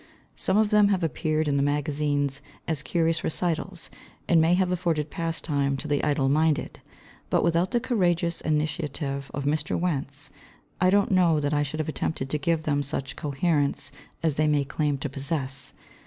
[0.35, 3.91] Some of them have appeared in the magazines as curious recitals
[4.27, 6.81] and may have afforded pastime to the idle minded,
[7.29, 9.79] but without the courageous initiative of Mr.
[9.79, 10.31] Wentz
[10.81, 13.91] I don't know that I should have attempted to give them such coherence
[14.23, 15.73] as they may claim to possess.